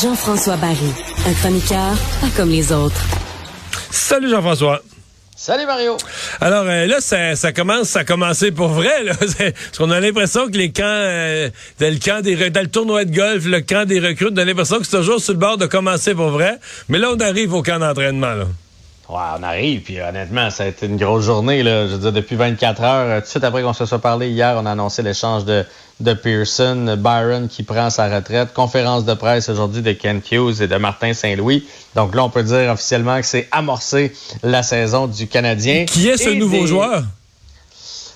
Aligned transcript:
Jean-François 0.00 0.56
Barry, 0.56 0.76
un 1.26 1.32
chroniqueur 1.32 1.96
pas 2.20 2.28
comme 2.36 2.50
les 2.50 2.70
autres. 2.70 2.94
Salut 3.90 4.30
Jean-François. 4.30 4.82
Salut 5.34 5.66
Mario. 5.66 5.96
Alors 6.40 6.64
euh, 6.68 6.86
là, 6.86 7.00
ça, 7.00 7.34
ça, 7.34 7.52
commence 7.52 7.96
à 7.96 8.04
commencer 8.04 8.52
pour 8.52 8.68
vrai. 8.68 9.02
Là. 9.02 9.14
Parce 9.18 9.78
qu'on 9.78 9.90
a 9.90 9.98
l'impression 9.98 10.46
que 10.46 10.56
les 10.56 10.70
camps, 10.70 10.84
euh, 10.84 11.50
dans 11.80 11.92
le 11.92 11.98
camp 11.98 12.22
des 12.22 12.50
dans 12.50 12.60
le 12.60 12.68
tournoi 12.70 13.04
de 13.04 13.12
golf, 13.12 13.46
le 13.46 13.60
camp 13.62 13.84
des 13.84 13.98
recrues, 13.98 14.28
on 14.32 14.36
a 14.36 14.44
l'impression 14.44 14.78
que 14.78 14.84
c'est 14.84 14.96
toujours 14.96 15.20
sur 15.20 15.32
le 15.32 15.40
bord 15.40 15.58
de 15.58 15.66
commencer 15.66 16.14
pour 16.14 16.28
vrai. 16.28 16.58
Mais 16.88 16.98
là, 16.98 17.10
on 17.12 17.18
arrive 17.18 17.52
au 17.52 17.62
camp 17.62 17.80
d'entraînement. 17.80 18.34
Là. 18.34 18.44
Ouais, 19.08 19.16
on 19.38 19.42
arrive, 19.42 19.80
puis 19.80 20.00
honnêtement, 20.02 20.50
ça 20.50 20.64
a 20.64 20.66
été 20.66 20.84
une 20.84 20.98
grosse 20.98 21.24
journée. 21.24 21.62
Là. 21.62 21.86
Je 21.86 21.92
veux 21.92 21.98
dire, 21.98 22.12
depuis 22.12 22.36
24 22.36 22.82
heures, 22.82 23.06
euh, 23.06 23.20
tout 23.20 23.24
de 23.24 23.30
suite 23.30 23.44
après 23.44 23.62
qu'on 23.62 23.72
se 23.72 23.86
soit 23.86 24.00
parlé 24.00 24.28
hier, 24.28 24.54
on 24.60 24.66
a 24.66 24.72
annoncé 24.72 25.02
l'échange 25.02 25.46
de, 25.46 25.64
de 26.00 26.12
Pearson, 26.12 26.94
Byron 26.98 27.48
qui 27.48 27.62
prend 27.62 27.88
sa 27.88 28.14
retraite, 28.14 28.52
conférence 28.52 29.06
de 29.06 29.14
presse 29.14 29.48
aujourd'hui 29.48 29.80
de 29.80 29.92
Ken 29.92 30.20
Hughes 30.30 30.60
et 30.60 30.66
de 30.66 30.76
Martin 30.76 31.14
Saint-Louis. 31.14 31.66
Donc 31.94 32.14
là, 32.14 32.22
on 32.22 32.28
peut 32.28 32.42
dire 32.42 32.70
officiellement 32.70 33.18
que 33.18 33.26
c'est 33.26 33.48
amorcé 33.50 34.12
la 34.42 34.62
saison 34.62 35.06
du 35.06 35.26
Canadien. 35.26 35.86
Qui 35.86 36.08
est 36.08 36.18
ce 36.18 36.28
nouveau 36.28 36.66
joueur? 36.66 37.02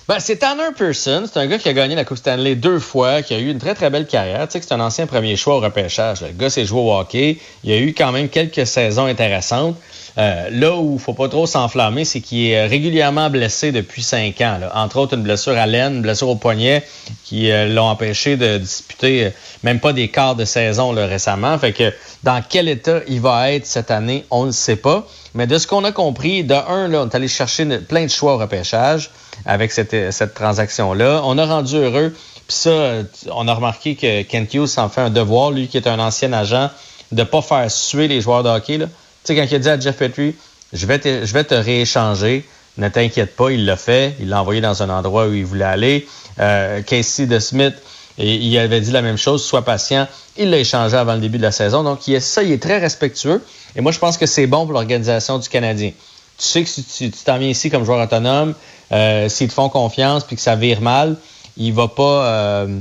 Ben, 0.05 0.19
c'est 0.19 0.35
Tanner 0.35 0.73
Pearson. 0.77 1.23
C'est 1.31 1.39
un 1.39 1.47
gars 1.47 1.57
qui 1.57 1.69
a 1.69 1.73
gagné 1.73 1.95
la 1.95 2.03
Coupe 2.03 2.17
Stanley 2.17 2.55
deux 2.55 2.79
fois, 2.79 3.21
qui 3.21 3.33
a 3.33 3.39
eu 3.39 3.49
une 3.49 3.57
très, 3.57 3.73
très 3.73 3.89
belle 3.89 4.05
carrière. 4.05 4.45
Tu 4.47 4.53
sais 4.53 4.59
que 4.59 4.65
c'est 4.65 4.73
un 4.73 4.81
ancien 4.81 5.07
premier 5.07 5.37
choix 5.37 5.55
au 5.55 5.59
repêchage. 5.61 6.19
Le 6.21 6.33
gars 6.33 6.49
s'est 6.49 6.65
joué 6.65 6.81
au 6.81 6.93
hockey. 6.93 7.37
Il 7.63 7.71
a 7.71 7.77
eu 7.77 7.93
quand 7.93 8.11
même 8.11 8.27
quelques 8.27 8.67
saisons 8.67 9.05
intéressantes. 9.05 9.77
Euh, 10.17 10.49
là 10.51 10.75
où 10.75 10.95
il 10.95 10.99
faut 10.99 11.13
pas 11.13 11.29
trop 11.29 11.47
s'enflammer, 11.47 12.03
c'est 12.03 12.19
qu'il 12.19 12.47
est 12.47 12.67
régulièrement 12.67 13.29
blessé 13.29 13.71
depuis 13.71 14.03
cinq 14.03 14.41
ans. 14.41 14.59
Entre 14.75 14.97
autres, 14.97 15.15
une 15.15 15.23
blessure 15.23 15.57
à 15.57 15.65
l'aine, 15.65 15.95
une 15.95 16.01
blessure 16.01 16.27
au 16.27 16.35
poignet 16.35 16.83
qui 17.23 17.49
euh, 17.49 17.73
l'ont 17.73 17.87
empêché 17.87 18.35
de 18.35 18.57
disputer 18.57 19.25
euh, 19.25 19.29
même 19.63 19.79
pas 19.79 19.93
des 19.93 20.09
quarts 20.09 20.35
de 20.35 20.43
saison 20.43 20.91
là, 20.91 21.07
récemment. 21.07 21.57
Fait 21.57 21.71
que 21.71 21.93
dans 22.23 22.43
quel 22.47 22.67
état 22.67 22.99
il 23.07 23.21
va 23.21 23.53
être 23.53 23.65
cette 23.65 23.89
année, 23.89 24.25
on 24.29 24.45
ne 24.45 24.51
sait 24.51 24.75
pas. 24.75 25.07
Mais 25.35 25.47
de 25.47 25.57
ce 25.57 25.67
qu'on 25.67 25.83
a 25.83 25.91
compris, 25.91 26.43
de 26.43 26.53
un, 26.53 26.87
là, 26.87 27.01
on 27.01 27.09
est 27.09 27.15
allé 27.15 27.27
chercher 27.27 27.65
plein 27.79 28.03
de 28.03 28.09
choix 28.09 28.35
au 28.35 28.37
repêchage 28.37 29.11
avec 29.45 29.71
cette, 29.71 30.11
cette 30.11 30.33
transaction-là. 30.33 31.21
On 31.23 31.37
a 31.37 31.45
rendu 31.45 31.75
heureux. 31.75 32.13
Puis 32.47 32.57
ça, 32.57 33.03
on 33.31 33.47
a 33.47 33.53
remarqué 33.53 33.95
que 33.95 34.21
Kent 34.23 34.53
Hughes 34.53 34.67
s'en 34.67 34.89
fait 34.89 35.01
un 35.01 35.09
devoir, 35.09 35.51
lui 35.51 35.67
qui 35.67 35.77
est 35.77 35.87
un 35.87 35.99
ancien 35.99 36.33
agent, 36.33 36.69
de 37.11 37.23
pas 37.23 37.41
faire 37.41 37.69
suer 37.71 38.07
les 38.07 38.21
joueurs 38.21 38.43
de 38.43 38.49
hockey. 38.49 38.77
Là. 38.77 38.85
Tu 38.85 38.91
sais, 39.23 39.35
quand 39.35 39.45
il 39.49 39.55
a 39.55 39.59
dit 39.59 39.69
à 39.69 39.79
Jeff 39.79 39.97
Petrie, 39.97 40.35
je 40.71 40.85
vais 40.85 40.99
te, 40.99 41.25
je 41.25 41.33
vais 41.33 41.43
te 41.43 41.55
rééchanger, 41.55 42.45
ne 42.77 42.89
t'inquiète 42.89 43.35
pas, 43.35 43.51
il 43.51 43.65
l'a 43.65 43.77
fait. 43.77 44.15
Il 44.19 44.29
l'a 44.29 44.41
envoyé 44.41 44.61
dans 44.61 44.83
un 44.83 44.89
endroit 44.89 45.27
où 45.27 45.33
il 45.33 45.45
voulait 45.45 45.65
aller. 45.65 46.07
Euh, 46.39 46.81
Casey 46.81 47.27
de 47.27 47.39
Smith, 47.39 47.75
et 48.17 48.35
il 48.35 48.57
avait 48.57 48.81
dit 48.81 48.91
la 48.91 49.01
même 49.01 49.17
chose, 49.17 49.43
sois 49.43 49.63
patient. 49.63 50.07
Il 50.37 50.49
l'a 50.49 50.59
échangé 50.59 50.95
avant 50.95 51.13
le 51.13 51.19
début 51.19 51.37
de 51.37 51.43
la 51.43 51.51
saison. 51.51 51.83
Donc, 51.83 52.07
il 52.07 52.15
est, 52.15 52.19
ça, 52.19 52.43
il 52.43 52.51
est 52.51 52.61
très 52.61 52.77
respectueux. 52.77 53.43
Et 53.75 53.81
moi, 53.81 53.91
je 53.91 53.99
pense 53.99 54.17
que 54.17 54.25
c'est 54.25 54.47
bon 54.47 54.65
pour 54.65 54.73
l'organisation 54.73 55.39
du 55.39 55.49
Canadien. 55.49 55.91
Tu 56.37 56.45
sais 56.45 56.63
que 56.63 56.69
si 56.69 56.83
tu 56.83 57.11
t'en 57.11 57.37
viens 57.37 57.49
ici 57.49 57.69
comme 57.69 57.85
joueur 57.85 58.03
autonome, 58.03 58.53
euh, 58.91 59.29
s'ils 59.29 59.47
te 59.47 59.53
font 59.53 59.69
confiance 59.69 60.23
puis 60.23 60.35
que 60.35 60.41
ça 60.41 60.55
vire 60.55 60.81
mal, 60.81 61.15
il 61.57 61.73
va 61.73 61.87
pas... 61.87 62.25
Euh, 62.25 62.79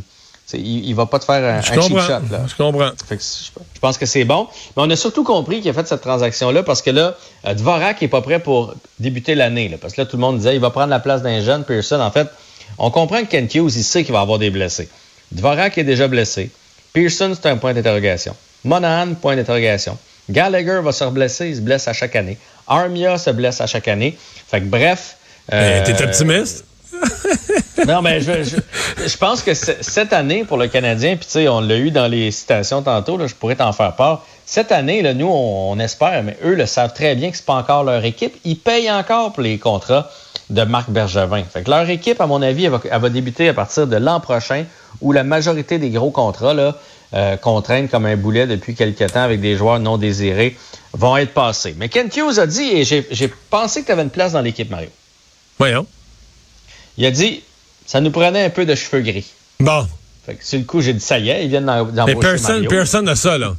il, 0.54 0.86
il 0.86 0.94
va 0.94 1.06
pas 1.06 1.18
te 1.18 1.24
faire 1.24 1.42
un, 1.42 1.62
cheap 1.62 1.98
shot. 1.98 2.28
Là. 2.30 2.44
Je 2.46 2.54
comprends. 2.54 2.90
je, 3.10 3.80
pense 3.80 3.96
que 3.96 4.04
c'est 4.04 4.24
bon. 4.24 4.48
Mais 4.76 4.82
on 4.82 4.90
a 4.90 4.96
surtout 4.96 5.24
compris 5.24 5.62
qu'il 5.62 5.70
a 5.70 5.72
fait 5.72 5.88
cette 5.88 6.02
transaction-là 6.02 6.62
parce 6.62 6.82
que 6.82 6.90
là, 6.90 7.14
euh, 7.46 7.54
Dvorak 7.54 8.02
est 8.02 8.08
pas 8.08 8.20
prêt 8.20 8.38
pour 8.38 8.74
débuter 8.98 9.34
l'année. 9.34 9.74
Parce 9.80 9.94
que 9.94 10.02
là, 10.02 10.06
tout 10.06 10.16
le 10.16 10.20
monde 10.20 10.36
disait 10.36 10.54
il 10.54 10.60
va 10.60 10.68
prendre 10.68 10.90
la 10.90 11.00
place 11.00 11.22
d'un 11.22 11.40
jeune 11.40 11.64
Pearson. 11.64 12.00
En 12.00 12.10
fait, 12.10 12.28
on 12.76 12.90
comprend 12.90 13.22
que 13.22 13.28
Ken 13.28 13.46
Hughes, 13.46 13.72
il 13.76 13.84
sait 13.84 14.04
qu'il 14.04 14.12
va 14.12 14.20
avoir 14.20 14.38
des 14.38 14.50
blessés. 14.50 14.90
Dvorak 15.32 15.78
est 15.78 15.84
déjà 15.84 16.08
blessé. 16.08 16.50
Pearson, 16.92 17.32
c'est 17.34 17.48
un 17.48 17.56
point 17.56 17.72
d'interrogation. 17.72 18.36
Monahan, 18.64 19.14
point 19.14 19.36
d'interrogation. 19.36 19.98
Gallagher 20.30 20.80
va 20.82 20.92
se 20.92 21.04
blesser, 21.04 21.48
il 21.48 21.56
se 21.56 21.60
blesse 21.60 21.88
à 21.88 21.92
chaque 21.92 22.14
année. 22.14 22.38
Armia 22.66 23.18
se 23.18 23.30
blesse 23.30 23.60
à 23.60 23.66
chaque 23.66 23.88
année. 23.88 24.16
Fait 24.48 24.60
que 24.60 24.66
bref. 24.66 25.16
Euh, 25.52 25.84
T'es 25.84 26.00
optimiste? 26.02 26.64
non, 27.88 28.02
mais 28.02 28.20
je, 28.20 28.32
je, 29.06 29.16
pense 29.16 29.42
que 29.42 29.54
cette 29.54 30.12
année, 30.12 30.44
pour 30.44 30.58
le 30.58 30.68
Canadien, 30.68 31.16
puis 31.16 31.24
tu 31.24 31.32
sais, 31.32 31.48
on 31.48 31.60
l'a 31.60 31.78
eu 31.78 31.90
dans 31.90 32.06
les 32.06 32.30
citations 32.30 32.82
tantôt, 32.82 33.16
là, 33.16 33.26
je 33.26 33.34
pourrais 33.34 33.56
t'en 33.56 33.72
faire 33.72 33.96
part. 33.96 34.24
Cette 34.44 34.70
année, 34.70 35.02
là, 35.02 35.14
nous, 35.14 35.28
on, 35.28 35.78
espère, 35.78 36.22
mais 36.22 36.36
eux 36.44 36.54
le 36.54 36.66
savent 36.66 36.92
très 36.92 37.14
bien 37.14 37.30
que 37.30 37.36
c'est 37.36 37.46
pas 37.46 37.54
encore 37.54 37.84
leur 37.84 38.04
équipe. 38.04 38.36
Ils 38.44 38.58
payent 38.58 38.90
encore 38.90 39.32
pour 39.32 39.42
les 39.42 39.58
contrats 39.58 40.10
de 40.52 40.62
Marc 40.62 40.90
Bergevin. 40.90 41.42
Fait 41.44 41.62
que 41.62 41.70
leur 41.70 41.88
équipe, 41.88 42.20
à 42.20 42.26
mon 42.26 42.42
avis, 42.42 42.66
elle 42.66 43.00
va, 43.00 43.08
débuter 43.08 43.48
à 43.48 43.54
partir 43.54 43.86
de 43.86 43.96
l'an 43.96 44.20
prochain, 44.20 44.64
où 45.00 45.12
la 45.12 45.24
majorité 45.24 45.78
des 45.78 45.90
gros 45.90 46.10
contrats, 46.10 46.54
là, 46.54 46.76
euh, 47.14 47.36
qu'on 47.36 47.60
traîne 47.62 47.88
comme 47.88 48.06
un 48.06 48.16
boulet 48.16 48.46
depuis 48.46 48.74
quelques 48.74 49.12
temps 49.12 49.22
avec 49.22 49.40
des 49.40 49.56
joueurs 49.56 49.80
non 49.80 49.98
désirés, 49.98 50.56
vont 50.92 51.16
être 51.16 51.32
passés. 51.32 51.74
Mais 51.76 51.88
Ken 51.88 52.08
Hughes 52.14 52.38
a 52.38 52.46
dit, 52.46 52.68
et 52.70 52.84
j'ai 52.84 53.28
pensé 53.50 53.80
que 53.80 53.86
tu 53.86 53.92
avais 53.92 54.02
une 54.02 54.10
place 54.10 54.32
dans 54.32 54.42
l'équipe, 54.42 54.70
Mario. 54.70 54.90
Voyons. 55.58 55.86
Il 56.98 57.06
a 57.06 57.10
dit, 57.10 57.42
ça 57.86 58.00
nous 58.00 58.10
prenait 58.10 58.44
un 58.44 58.50
peu 58.50 58.66
de 58.66 58.74
cheveux 58.74 59.02
gris. 59.02 59.30
Bon. 59.60 59.86
Fait 60.26 60.34
que 60.34 60.44
sur 60.44 60.58
le 60.58 60.64
coup, 60.64 60.80
j'ai 60.80 60.92
dit, 60.92 61.00
ça 61.00 61.18
y 61.18 61.30
est, 61.30 61.44
ils 61.44 61.48
viennent 61.48 61.66
d'embaucher 61.66 62.14
Mais 62.14 62.14
personne, 62.14 62.66
personne 62.68 63.04
n'a 63.06 63.16
ça, 63.16 63.38
là. 63.38 63.56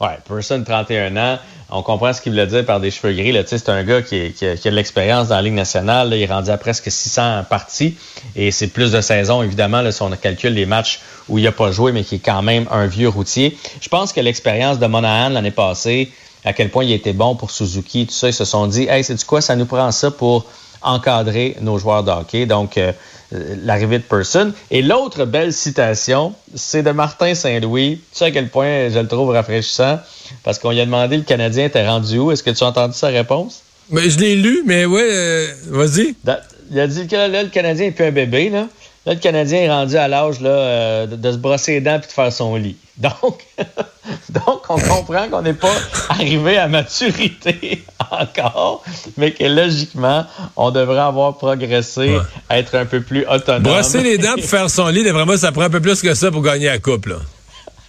Ouais, 0.00 0.18
personne 0.26 0.64
31 0.64 1.16
ans. 1.16 1.38
On 1.72 1.82
comprend 1.82 2.12
ce 2.12 2.20
qu'il 2.20 2.32
voulait 2.32 2.46
dire 2.46 2.64
par 2.64 2.80
des 2.80 2.90
cheveux 2.90 3.12
gris. 3.12 3.36
C'est 3.46 3.68
un 3.68 3.84
gars 3.84 4.02
qui, 4.02 4.32
qui, 4.32 4.46
a, 4.46 4.54
de 4.54 4.70
l'expérience 4.70 5.28
dans 5.28 5.36
la 5.36 5.42
Ligue 5.42 5.54
nationale. 5.54 6.10
Il 6.12 6.22
est 6.22 6.26
rendu 6.26 6.50
à 6.50 6.58
presque 6.58 6.90
600 6.90 7.44
parties. 7.48 7.96
Et 8.34 8.50
c'est 8.50 8.68
plus 8.68 8.92
de 8.92 9.00
saisons, 9.00 9.42
évidemment, 9.42 9.80
là, 9.82 9.92
si 9.92 10.02
on 10.02 10.10
calcule 10.10 10.54
les 10.54 10.66
matchs 10.66 11.00
où 11.28 11.38
il 11.38 11.44
n'a 11.44 11.52
pas 11.52 11.70
joué, 11.70 11.92
mais 11.92 12.02
qui 12.02 12.16
est 12.16 12.24
quand 12.24 12.42
même 12.42 12.66
un 12.70 12.86
vieux 12.86 13.08
routier. 13.08 13.56
Je 13.80 13.88
pense 13.88 14.12
que 14.12 14.20
l'expérience 14.20 14.78
de 14.78 14.86
Monahan 14.86 15.30
l'année 15.30 15.50
passée, 15.52 16.10
à 16.44 16.52
quel 16.52 16.70
point 16.70 16.84
il 16.84 16.92
était 16.92 17.12
bon 17.12 17.36
pour 17.36 17.50
Suzuki, 17.50 18.06
tout 18.06 18.14
ça, 18.14 18.28
ils 18.28 18.34
se 18.34 18.44
sont 18.44 18.66
dit, 18.66 18.86
hey, 18.88 19.04
c'est 19.04 19.14
du 19.14 19.24
quoi, 19.24 19.40
ça 19.40 19.54
nous 19.56 19.66
prend 19.66 19.90
ça 19.92 20.10
pour 20.10 20.46
encadrer 20.82 21.56
nos 21.60 21.78
joueurs 21.78 22.04
de 22.04 22.10
hockey. 22.10 22.46
Donc, 22.46 22.76
euh, 22.76 22.92
l'arrivée 23.32 23.98
de 23.98 24.04
Person. 24.04 24.52
Et 24.70 24.82
l'autre 24.82 25.24
belle 25.24 25.52
citation, 25.52 26.34
c'est 26.54 26.82
de 26.82 26.90
Martin 26.90 27.34
Saint-Louis. 27.34 28.00
Tu 28.12 28.18
sais 28.18 28.24
à 28.26 28.30
quel 28.30 28.48
point 28.48 28.88
je 28.88 28.98
le 28.98 29.06
trouve 29.06 29.30
rafraîchissant, 29.30 29.98
parce 30.42 30.58
qu'on 30.58 30.70
lui 30.70 30.80
a 30.80 30.84
demandé 30.84 31.16
le 31.16 31.22
Canadien 31.22 31.66
était 31.66 31.86
rendu 31.86 32.18
où? 32.18 32.32
Est-ce 32.32 32.42
que 32.42 32.50
tu 32.50 32.64
as 32.64 32.68
entendu 32.68 32.94
sa 32.94 33.08
réponse? 33.08 33.62
Mais 33.90 34.08
je 34.08 34.18
l'ai 34.18 34.36
lu, 34.36 34.62
mais 34.66 34.84
ouais, 34.84 35.08
euh, 35.10 35.46
vas-y. 35.68 36.14
Il 36.70 36.78
a 36.78 36.86
dit 36.86 37.06
que 37.06 37.16
là, 37.16 37.42
le 37.42 37.48
Canadien 37.48 37.86
n'est 37.86 37.92
plus 37.92 38.04
un 38.04 38.12
bébé. 38.12 38.48
Là. 38.48 38.68
là, 39.06 39.14
le 39.14 39.18
Canadien 39.18 39.60
est 39.60 39.70
rendu 39.70 39.96
à 39.96 40.06
l'âge 40.06 40.36
euh, 40.42 41.06
de, 41.06 41.16
de, 41.16 41.32
se 41.32 41.36
brosser 41.36 41.72
les 41.72 41.80
dents 41.80 41.96
et 41.96 41.98
de 41.98 42.04
faire 42.06 42.32
son 42.32 42.56
lit. 42.56 42.76
Donc, 42.98 43.46
donc 44.28 44.62
on 44.68 44.78
comprend 44.78 45.28
qu'on 45.30 45.40
n'est 45.40 45.54
pas 45.54 45.74
arrivé 46.10 46.58
à 46.58 46.68
maturité 46.68 47.82
encore, 48.20 48.82
mais 49.16 49.32
que 49.32 49.44
logiquement, 49.44 50.24
on 50.56 50.70
devrait 50.70 51.00
avoir 51.00 51.36
progressé, 51.36 52.18
être 52.50 52.74
un 52.74 52.84
peu 52.84 53.00
plus 53.00 53.26
autonome. 53.26 53.62
Brosser 53.62 54.02
les 54.02 54.18
dents 54.18 54.34
pour 54.34 54.44
faire 54.44 54.70
son 54.70 54.88
lit, 54.88 55.08
vraiment, 55.08 55.36
ça 55.36 55.52
prend 55.52 55.62
un 55.62 55.70
peu 55.70 55.80
plus 55.80 56.02
que 56.02 56.14
ça 56.14 56.30
pour 56.30 56.42
gagner 56.42 56.66
la 56.66 56.78
coupe. 56.78 57.06
Là. 57.06 57.16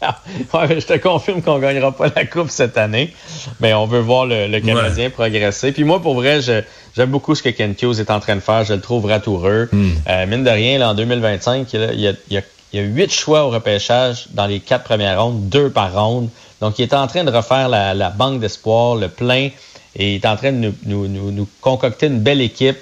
ouais, 0.53 0.79
je 0.79 0.85
te 0.87 0.97
confirme 0.97 1.41
qu'on 1.41 1.59
gagnera 1.59 1.91
pas 1.91 2.07
la 2.15 2.25
coupe 2.25 2.49
cette 2.49 2.77
année, 2.77 3.13
mais 3.59 3.73
on 3.73 3.85
veut 3.85 3.99
voir 3.99 4.25
le, 4.25 4.59
Canadien 4.59 5.09
progresser. 5.09 5.71
Puis 5.71 5.83
moi, 5.83 6.01
pour 6.01 6.15
vrai, 6.15 6.41
j'aime 6.41 7.09
beaucoup 7.09 7.35
ce 7.35 7.43
que 7.43 7.49
Ken 7.49 7.75
Hughes 7.79 7.99
est 7.99 8.09
en 8.09 8.19
train 8.19 8.35
de 8.35 8.41
faire. 8.41 8.63
Je 8.63 8.73
le 8.73 8.81
trouve 8.81 9.05
ratoureux. 9.05 9.69
Hmm. 9.71 9.91
Euh, 10.09 10.25
mine 10.25 10.43
de 10.43 10.49
rien, 10.49 10.79
là, 10.79 10.89
en 10.89 10.93
2025, 10.95 11.71
il 11.73 11.79
y 11.79 12.07
a, 12.07 12.13
il 12.27 12.33
y 12.33 12.37
a 12.37 12.41
il 12.73 12.79
y 12.79 12.83
a 12.83 12.85
huit 12.85 13.11
choix 13.11 13.45
au 13.45 13.49
repêchage 13.49 14.27
dans 14.31 14.45
les 14.45 14.59
quatre 14.59 14.85
premières 14.85 15.21
rondes, 15.21 15.49
deux 15.49 15.69
par 15.69 15.93
ronde. 15.93 16.29
Donc, 16.61 16.79
il 16.79 16.83
est 16.83 16.93
en 16.93 17.07
train 17.07 17.23
de 17.23 17.31
refaire 17.31 17.67
la, 17.67 18.09
banque 18.11 18.39
d'espoir, 18.39 18.95
le 18.95 19.09
plein, 19.09 19.49
et 19.95 20.15
il 20.15 20.15
est 20.15 20.27
en 20.27 20.35
train 20.35 20.51
de 20.51 20.71
nous, 20.85 21.47
concocter 21.59 22.07
une 22.07 22.19
belle 22.19 22.41
équipe. 22.41 22.77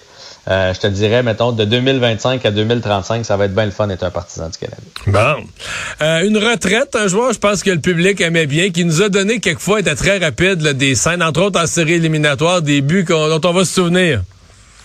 Euh, 0.48 0.74
je 0.74 0.80
te 0.80 0.88
dirais, 0.88 1.22
mettons, 1.22 1.52
de 1.52 1.64
2025 1.64 2.44
à 2.46 2.52
2035, 2.52 3.26
ça 3.26 3.38
va 3.38 3.46
être 3.46 3.54
bien 3.54 3.66
le 3.66 3.72
fun 3.72 3.88
d'être 3.88 4.04
un 4.04 4.10
partisan 4.10 4.50
du 4.50 4.58
Canada. 4.58 4.82
Bon. 5.06 5.44
Euh, 6.02 6.26
une 6.26 6.38
retraite, 6.38 6.96
un 6.96 7.08
joueur, 7.08 7.34
je 7.34 7.40
pense 7.40 7.62
que 7.62 7.70
le 7.70 7.80
public 7.80 8.20
aimait 8.22 8.48
bien, 8.48 8.72
qui 8.72 8.84
nous 8.84 9.04
a 9.04 9.10
donné 9.10 9.40
quelquefois, 9.40 9.82
était 9.82 9.96
très 9.96 10.18
rapide, 10.18 10.60
des 10.60 10.96
scènes, 10.96 11.22
entre 11.22 11.42
autres 11.44 11.62
en 11.62 11.68
série 11.68 11.94
éliminatoire, 11.94 12.62
des 12.62 12.82
buts 12.82 13.06
dont 13.08 13.42
on 13.44 13.54
va 13.54 13.66
se 13.66 13.74
souvenir. 13.74 14.22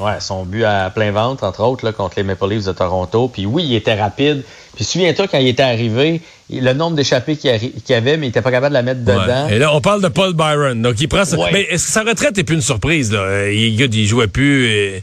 Ouais, 0.01 0.19
son 0.19 0.45
but 0.45 0.65
à 0.65 0.91
plein 0.91 1.13
ventre, 1.13 1.45
entre 1.45 1.63
autres, 1.63 1.85
là, 1.85 1.93
contre 1.93 2.15
les 2.17 2.25
Maple 2.25 2.49
Leafs 2.49 2.65
de 2.65 2.73
Toronto. 2.73 3.29
Puis 3.29 3.47
oui, 3.47 3.65
il 3.65 3.75
était 3.77 3.95
rapide. 3.95 4.43
Puis 4.75 4.85
souviens-toi, 4.85 5.29
quand 5.29 5.39
il 5.39 5.47
était 5.47 5.63
arrivé, 5.63 6.21
le 6.51 6.73
nombre 6.73 6.97
d'échappées 6.97 7.37
qu'il 7.37 7.51
y 7.89 7.95
avait, 7.95 8.17
mais 8.17 8.27
il 8.27 8.31
était 8.31 8.43
pas 8.43 8.51
capable 8.51 8.73
de 8.73 8.79
la 8.79 8.83
mettre 8.83 9.05
dedans. 9.05 9.49
Et 9.49 9.59
là, 9.59 9.73
on 9.73 9.81
parle 9.81 10.03
de 10.03 10.09
Paul 10.09 10.35
Byron. 10.35 10.83
Donc, 10.83 11.01
il 11.01 11.09
prend 11.09 11.25
ça. 11.25 11.37
Mais 11.53 11.79
sa 11.79 12.03
retraite 12.03 12.37
est 12.39 12.45
plus 12.45 12.57
une 12.57 12.61
surprise, 12.61 13.13
là? 13.13 13.49
Il, 13.51 13.81
il 13.81 14.07
jouait 14.07 14.27
plus. 14.27 15.03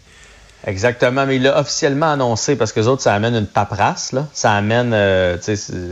Exactement, 0.67 1.25
mais 1.25 1.37
il 1.37 1.41
l'a 1.41 1.59
officiellement 1.59 2.11
annoncé 2.11 2.55
parce 2.55 2.71
que 2.71 2.79
les 2.81 2.87
autres, 2.87 3.01
ça 3.01 3.15
amène 3.15 3.35
une 3.35 3.47
paperasse, 3.47 4.11
là. 4.11 4.27
ça 4.31 4.53
amène 4.53 4.91
euh, 4.93 5.37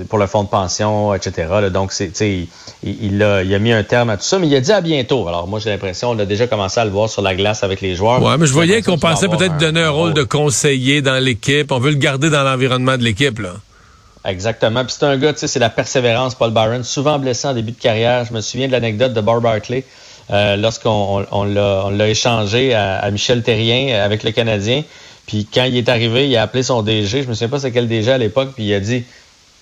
pour 0.08 0.20
le 0.20 0.28
fonds 0.28 0.44
de 0.44 0.50
pension, 0.50 1.14
etc. 1.16 1.48
Donc, 1.74 1.92
c'est, 1.92 2.12
il, 2.22 2.48
il, 2.84 3.24
a, 3.24 3.42
il 3.42 3.54
a 3.54 3.60
mis 3.60 3.72
un 3.72 3.84
terme 3.84 4.12
à 4.12 4.18
tout 4.18 4.24
ça, 4.24 4.38
mais 4.38 4.48
il 4.48 4.56
a 4.56 4.62
dit 4.62 4.72
à 4.72 4.82
bientôt. 4.82 5.28
Alors, 5.28 5.48
moi, 5.48 5.60
j'ai 5.60 5.72
l'impression, 5.72 6.12
on 6.12 6.20
a 6.20 6.26
déjà 6.26 6.46
commencé 6.46 6.80
à 6.80 6.86
le 6.86 6.92
voir 6.92 7.10
sur 7.10 7.24
la 7.24 7.34
glace 7.34 7.64
avec 7.64 7.82
les 7.82 7.96
joueurs. 7.96 8.22
Ouais, 8.22 8.38
mais 8.38 8.46
je 8.46 8.54
voyais 8.54 8.84
qu'on 8.84 9.00
pensait 9.00 9.28
peut-être 9.28 9.58
donner 9.58 9.82
un 9.82 9.90
rôle 9.90 10.14
de 10.14 10.24
conseiller 10.24 11.02
dans 11.02 11.18
l'équipe. 11.18 11.72
On 11.72 11.80
veut 11.80 11.92
le 11.92 11.98
garder 11.98 12.30
dans 12.30 12.44
l'environnement 12.44 12.96
de 12.96 13.04
l'équipe, 13.04 13.40
là. 13.40 13.54
Exactement. 14.26 14.84
Puis 14.86 14.96
c'est 15.00 15.06
un 15.06 15.18
gars, 15.18 15.34
tu 15.34 15.40
sais, 15.40 15.48
c'est 15.48 15.60
la 15.60 15.70
persévérance, 15.70 16.36
Paul 16.36 16.52
Byron, 16.52 16.84
souvent 16.84 17.18
blessé 17.18 17.48
en 17.48 17.54
début 17.54 17.72
de 17.72 17.80
carrière. 17.80 18.26
Je 18.26 18.34
me 18.34 18.42
souviens 18.42 18.68
de 18.68 18.74
l'anecdote 18.74 19.14
de 19.14 19.22
Barb 19.22 19.42
Barkley. 19.42 19.84
Euh, 20.32 20.56
lorsqu'on 20.58 21.26
on, 21.32 21.44
l'a 21.44 22.08
échangé 22.08 22.74
à, 22.74 23.10
Michel 23.12 23.42
Terrien 23.42 24.00
avec 24.02 24.24
le 24.24 24.32
Canadien. 24.32 24.84
Puis 25.26 25.48
quand 25.52 25.64
il 25.64 25.78
est 25.78 25.90
arrivé, 25.90 26.28
il 26.28 26.38
a 26.38 26.44
appelé 26.44 26.64
son 26.64 26.82
DG, 26.82 27.24
je 27.24 27.28
me 27.28 27.34
souviens 27.34 27.50
pas 27.50 27.60
c'est 27.60 27.72
quel 27.72 27.88
DG 27.88 28.12
à 28.12 28.18
l'époque, 28.18 28.50
puis 28.56 28.66
il 28.66 28.74
a 28.74 28.80
dit 28.80 29.04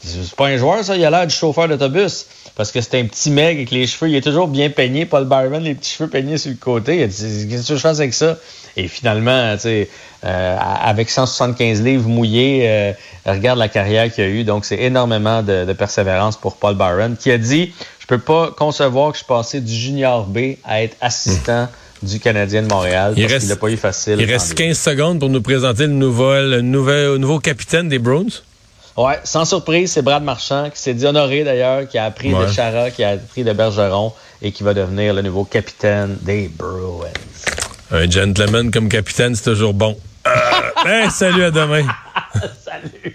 C'est 0.02 0.36
pas 0.36 0.48
un 0.48 0.58
joueur, 0.58 0.84
ça, 0.84 0.96
il 0.96 1.04
a 1.04 1.10
l'air 1.10 1.28
du 1.28 1.34
chauffeur 1.34 1.68
d'autobus. 1.68 2.28
Parce 2.56 2.72
que 2.72 2.82
c'est 2.82 3.00
un 3.00 3.06
petit 3.06 3.30
mec 3.30 3.58
avec 3.58 3.72
les 3.72 3.86
cheveux, 3.86 4.10
il 4.10 4.16
est 4.16 4.22
toujours 4.22 4.48
bien 4.48 4.70
peigné, 4.70 5.06
Paul 5.06 5.26
Byron, 5.26 5.62
les 5.62 5.76
petits 5.76 5.94
cheveux 5.94 6.10
peignés 6.10 6.38
sur 6.38 6.52
le 6.52 6.58
côté. 6.58 6.98
Il 6.98 7.04
a 7.04 7.08
dit 7.08 7.48
Qu'est-ce 7.50 7.68
que 7.68 7.76
je 7.76 7.80
fais 7.80 7.88
avec 7.88 8.14
ça? 8.14 8.38
Et 8.78 8.88
finalement, 8.88 9.54
tu 9.56 9.62
sais, 9.62 9.90
euh, 10.24 10.58
avec 10.60 11.10
175 11.10 11.84
livres 11.84 12.08
mouillés, 12.08 12.68
euh, 12.68 12.94
regarde 13.26 13.60
la 13.60 13.70
carrière 13.70 14.12
qu'il 14.12 14.24
a 14.24 14.28
eue. 14.28 14.44
Donc, 14.44 14.66
c'est 14.66 14.80
énormément 14.80 15.44
de, 15.44 15.72
persévérance 15.74 16.38
pour 16.38 16.58
Paul 16.58 16.76
Byron, 16.76 17.16
qui 17.18 17.32
a 17.32 17.38
dit 17.38 17.74
peux 18.08 18.20
pas 18.20 18.52
concevoir 18.52 19.12
que 19.12 19.20
je 19.20 19.26
passais 19.26 19.62
du 19.62 19.74
junior 19.74 20.26
B 20.26 20.56
à 20.64 20.82
être 20.82 20.96
assistant 21.02 21.68
du 22.02 22.20
Canadien 22.20 22.64
de 22.64 22.68
Montréal. 22.68 23.14
Il 23.18 23.24
parce 23.24 23.34
reste, 23.34 23.60
pas 23.60 23.70
eu 23.70 23.78
facile. 23.78 24.18
Il 24.20 24.32
reste 24.32 24.54
15 24.56 24.78
secondes 24.78 25.20
pour 25.20 25.30
nous 25.30 25.42
présenter 25.42 25.84
le 25.88 25.94
nouveau, 25.94 26.34
le 26.34 26.62
nouveau, 26.62 27.18
nouveau 27.18 27.40
capitaine 27.40 27.90
des 27.90 28.00
Bruins. 28.00 28.42
Ouais, 28.96 29.20
sans 29.24 29.46
surprise, 29.46 29.92
c'est 29.92 30.02
Brad 30.02 30.24
Marchand 30.24 30.70
qui 30.72 30.82
s'est 30.82 30.96
dit 30.96 31.06
honoré 31.06 31.44
d'ailleurs, 31.44 31.88
qui 31.88 32.00
a 32.00 32.06
appris 32.06 32.34
de 32.34 32.48
Chara, 32.48 32.90
qui 32.90 33.04
a 33.04 33.10
appris 33.10 33.44
de 33.44 33.54
Bergeron 33.54 34.12
et 34.42 34.52
qui 34.52 34.64
va 34.64 34.74
devenir 34.74 35.14
le 35.14 35.22
nouveau 35.22 35.44
capitaine 35.44 36.18
des 36.22 36.48
Bruins. 36.48 37.06
Un 37.92 38.10
gentleman 38.10 38.72
comme 38.72 38.90
capitaine, 38.90 39.36
c'est 39.36 39.44
toujours 39.44 39.74
bon. 39.74 39.98
Euh, 40.28 41.10
salut, 41.10 41.44
à 41.44 41.52
demain. 41.52 41.86
salut. 42.66 43.07